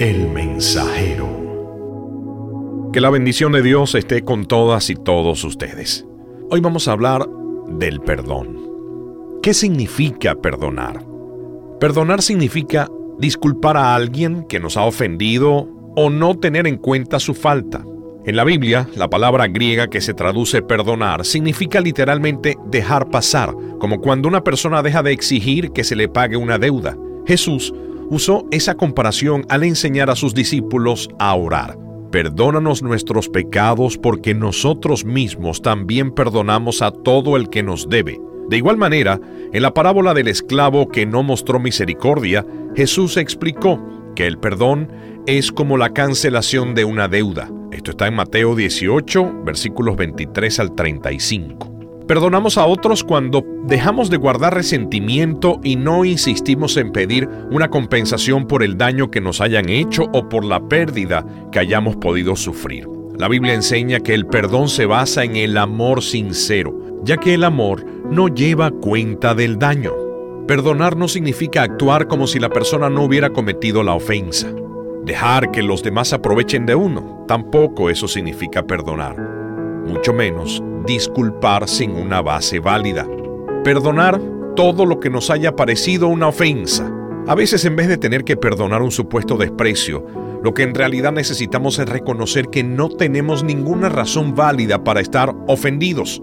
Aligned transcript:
El 0.00 0.28
mensajero. 0.28 1.28
Que 2.92 3.00
la 3.00 3.10
bendición 3.10 3.52
de 3.52 3.62
Dios 3.62 3.94
esté 3.94 4.22
con 4.22 4.46
todas 4.46 4.90
y 4.90 4.96
todos 4.96 5.44
ustedes. 5.44 6.04
Hoy 6.50 6.58
vamos 6.58 6.88
a 6.88 6.92
hablar 6.92 7.28
del 7.68 8.00
perdón. 8.00 8.58
¿Qué 9.40 9.54
significa 9.54 10.34
perdonar? 10.34 11.06
Perdonar 11.78 12.22
significa 12.22 12.88
disculpar 13.20 13.76
a 13.76 13.94
alguien 13.94 14.44
que 14.48 14.58
nos 14.58 14.76
ha 14.76 14.82
ofendido 14.82 15.68
o 15.94 16.10
no 16.10 16.34
tener 16.40 16.66
en 16.66 16.78
cuenta 16.78 17.20
su 17.20 17.32
falta. 17.32 17.84
En 18.24 18.34
la 18.34 18.42
Biblia, 18.42 18.88
la 18.96 19.08
palabra 19.08 19.46
griega 19.46 19.86
que 19.86 20.00
se 20.00 20.12
traduce 20.12 20.60
perdonar 20.60 21.24
significa 21.24 21.80
literalmente 21.80 22.56
dejar 22.66 23.10
pasar, 23.10 23.54
como 23.78 24.00
cuando 24.00 24.26
una 24.26 24.42
persona 24.42 24.82
deja 24.82 25.04
de 25.04 25.12
exigir 25.12 25.70
que 25.70 25.84
se 25.84 25.94
le 25.94 26.08
pague 26.08 26.36
una 26.36 26.58
deuda. 26.58 26.96
Jesús 27.26 27.72
usó 28.14 28.46
esa 28.50 28.76
comparación 28.76 29.44
al 29.48 29.64
enseñar 29.64 30.08
a 30.08 30.16
sus 30.16 30.34
discípulos 30.34 31.08
a 31.18 31.34
orar. 31.34 31.76
Perdónanos 32.10 32.82
nuestros 32.82 33.28
pecados 33.28 33.98
porque 33.98 34.34
nosotros 34.34 35.04
mismos 35.04 35.62
también 35.62 36.12
perdonamos 36.12 36.80
a 36.80 36.92
todo 36.92 37.36
el 37.36 37.50
que 37.50 37.62
nos 37.62 37.88
debe. 37.88 38.20
De 38.48 38.56
igual 38.56 38.76
manera, 38.76 39.20
en 39.52 39.62
la 39.62 39.74
parábola 39.74 40.14
del 40.14 40.28
esclavo 40.28 40.88
que 40.88 41.06
no 41.06 41.22
mostró 41.22 41.58
misericordia, 41.58 42.46
Jesús 42.76 43.16
explicó 43.16 43.82
que 44.14 44.26
el 44.26 44.38
perdón 44.38 44.92
es 45.26 45.50
como 45.50 45.76
la 45.76 45.92
cancelación 45.92 46.74
de 46.74 46.84
una 46.84 47.08
deuda. 47.08 47.50
Esto 47.72 47.90
está 47.90 48.06
en 48.06 48.14
Mateo 48.14 48.54
18, 48.54 49.42
versículos 49.44 49.96
23 49.96 50.60
al 50.60 50.74
35. 50.74 51.73
Perdonamos 52.06 52.58
a 52.58 52.66
otros 52.66 53.02
cuando 53.02 53.42
dejamos 53.64 54.10
de 54.10 54.18
guardar 54.18 54.52
resentimiento 54.52 55.58
y 55.64 55.76
no 55.76 56.04
insistimos 56.04 56.76
en 56.76 56.92
pedir 56.92 57.26
una 57.50 57.70
compensación 57.70 58.46
por 58.46 58.62
el 58.62 58.76
daño 58.76 59.10
que 59.10 59.22
nos 59.22 59.40
hayan 59.40 59.70
hecho 59.70 60.10
o 60.12 60.28
por 60.28 60.44
la 60.44 60.68
pérdida 60.68 61.24
que 61.50 61.60
hayamos 61.60 61.96
podido 61.96 62.36
sufrir. 62.36 62.86
La 63.16 63.28
Biblia 63.28 63.54
enseña 63.54 64.00
que 64.00 64.12
el 64.12 64.26
perdón 64.26 64.68
se 64.68 64.84
basa 64.84 65.24
en 65.24 65.36
el 65.36 65.56
amor 65.56 66.02
sincero, 66.02 67.00
ya 67.04 67.16
que 67.16 67.32
el 67.32 67.44
amor 67.44 67.86
no 68.10 68.28
lleva 68.28 68.70
cuenta 68.70 69.34
del 69.34 69.58
daño. 69.58 69.92
Perdonar 70.46 70.98
no 70.98 71.08
significa 71.08 71.62
actuar 71.62 72.06
como 72.06 72.26
si 72.26 72.38
la 72.38 72.50
persona 72.50 72.90
no 72.90 73.04
hubiera 73.04 73.30
cometido 73.30 73.82
la 73.82 73.94
ofensa. 73.94 74.52
Dejar 75.06 75.50
que 75.50 75.62
los 75.62 75.82
demás 75.82 76.12
aprovechen 76.12 76.66
de 76.66 76.74
uno, 76.74 77.24
tampoco 77.26 77.88
eso 77.88 78.08
significa 78.08 78.66
perdonar. 78.66 79.16
Mucho 79.86 80.12
menos 80.12 80.62
disculpar 80.86 81.68
sin 81.68 81.92
una 81.92 82.20
base 82.20 82.60
válida. 82.60 83.06
Perdonar 83.62 84.20
todo 84.56 84.86
lo 84.86 85.00
que 85.00 85.10
nos 85.10 85.30
haya 85.30 85.56
parecido 85.56 86.08
una 86.08 86.28
ofensa. 86.28 86.90
A 87.26 87.34
veces 87.34 87.64
en 87.64 87.76
vez 87.76 87.88
de 87.88 87.96
tener 87.96 88.24
que 88.24 88.36
perdonar 88.36 88.82
un 88.82 88.90
supuesto 88.90 89.36
desprecio, 89.36 90.06
lo 90.42 90.52
que 90.52 90.62
en 90.62 90.74
realidad 90.74 91.12
necesitamos 91.12 91.78
es 91.78 91.88
reconocer 91.88 92.48
que 92.48 92.62
no 92.62 92.90
tenemos 92.90 93.42
ninguna 93.42 93.88
razón 93.88 94.34
válida 94.34 94.84
para 94.84 95.00
estar 95.00 95.34
ofendidos. 95.46 96.22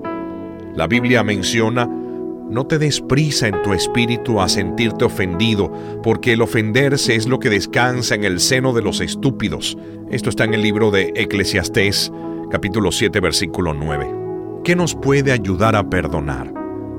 La 0.76 0.86
Biblia 0.86 1.24
menciona, 1.24 1.88
no 1.88 2.68
te 2.68 2.78
des 2.78 3.02
prisa 3.02 3.48
en 3.48 3.62
tu 3.64 3.74
espíritu 3.74 4.40
a 4.40 4.48
sentirte 4.48 5.06
ofendido, 5.06 5.72
porque 6.04 6.34
el 6.34 6.42
ofenderse 6.44 7.16
es 7.16 7.28
lo 7.28 7.40
que 7.40 7.50
descansa 7.50 8.14
en 8.14 8.24
el 8.24 8.40
seno 8.40 8.74
de 8.74 8.84
los 8.84 9.02
estúpidos. 9.02 9.78
Esto 10.12 10.30
está 10.30 10.44
en 10.44 10.54
el 10.54 10.62
libro 10.62 10.92
de 10.92 11.14
Eclesiastés, 11.16 12.12
capítulo 12.52 12.92
7, 12.92 13.20
versículo 13.22 13.74
9. 13.74 14.21
¿Qué 14.64 14.76
nos 14.76 14.94
puede 14.94 15.32
ayudar 15.32 15.76
a 15.76 15.90
perdonar? 15.90 16.54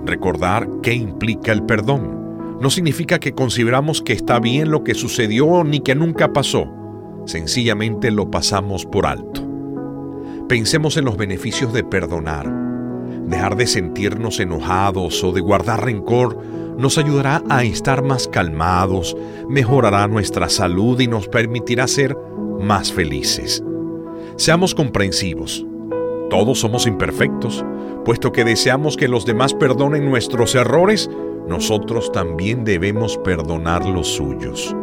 Recordar 0.04 0.68
qué 0.82 0.94
implica 0.94 1.52
el 1.52 1.62
perdón. 1.62 2.58
No 2.60 2.70
significa 2.70 3.20
que 3.20 3.34
consideramos 3.34 4.02
que 4.02 4.14
está 4.14 4.40
bien 4.40 4.72
lo 4.72 4.82
que 4.82 4.94
sucedió 4.94 5.62
ni 5.62 5.78
que 5.78 5.94
nunca 5.94 6.32
pasó. 6.32 6.66
Sencillamente 7.24 8.10
lo 8.10 8.32
pasamos 8.32 8.84
por 8.84 9.06
alto. 9.06 9.48
Pensemos 10.48 10.96
en 10.96 11.04
los 11.04 11.16
beneficios 11.16 11.72
de 11.72 11.84
perdonar. 11.84 12.52
Dejar 13.26 13.54
de 13.54 13.68
sentirnos 13.68 14.40
enojados 14.40 15.22
o 15.22 15.30
de 15.30 15.40
guardar 15.40 15.84
rencor 15.84 16.42
nos 16.76 16.98
ayudará 16.98 17.44
a 17.48 17.62
estar 17.62 18.02
más 18.02 18.26
calmados, 18.26 19.16
mejorará 19.48 20.08
nuestra 20.08 20.48
salud 20.48 20.98
y 20.98 21.06
nos 21.06 21.28
permitirá 21.28 21.86
ser 21.86 22.16
más 22.60 22.92
felices. 22.92 23.62
Seamos 24.36 24.74
comprensivos 24.74 25.64
todos 26.32 26.60
somos 26.60 26.86
imperfectos, 26.86 27.62
puesto 28.06 28.32
que 28.32 28.42
deseamos 28.42 28.96
que 28.96 29.06
los 29.06 29.26
demás 29.26 29.52
perdonen 29.52 30.08
nuestros 30.08 30.54
errores, 30.54 31.10
nosotros 31.46 32.10
también 32.10 32.64
debemos 32.64 33.18
perdonar 33.18 33.84
los 33.84 34.08
suyos. 34.08 34.74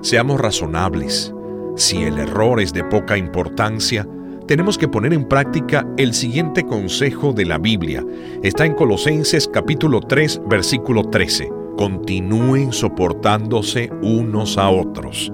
Seamos 0.00 0.40
razonables. 0.40 1.34
Si 1.76 2.04
el 2.04 2.16
error 2.16 2.58
es 2.58 2.72
de 2.72 2.84
poca 2.84 3.18
importancia, 3.18 4.08
tenemos 4.46 4.78
que 4.78 4.88
poner 4.88 5.12
en 5.12 5.28
práctica 5.28 5.86
el 5.98 6.14
siguiente 6.14 6.64
consejo 6.64 7.34
de 7.34 7.44
la 7.44 7.58
Biblia. 7.58 8.02
Está 8.42 8.64
en 8.64 8.72
Colosenses 8.72 9.48
capítulo 9.48 10.00
3, 10.00 10.40
versículo 10.48 11.04
13. 11.04 11.50
Continúen 11.76 12.72
soportándose 12.72 13.90
unos 14.00 14.56
a 14.56 14.70
otros. 14.70 15.30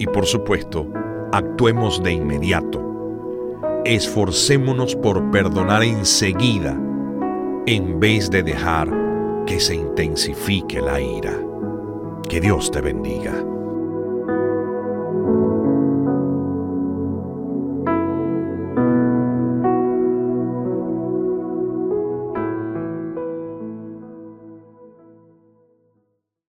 Y 0.00 0.06
por 0.06 0.26
supuesto, 0.26 0.88
actuemos 1.30 2.02
de 2.02 2.14
inmediato 2.14 2.91
esforcémonos 3.84 4.94
por 4.96 5.30
perdonar 5.30 5.82
enseguida 5.82 6.78
en 7.66 8.00
vez 8.00 8.30
de 8.30 8.42
dejar 8.42 8.88
que 9.46 9.60
se 9.60 9.74
intensifique 9.74 10.80
la 10.80 11.00
ira. 11.00 11.38
Que 12.28 12.40
Dios 12.40 12.70
te 12.70 12.80
bendiga. 12.80 13.51